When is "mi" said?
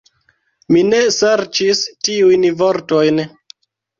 0.75-0.79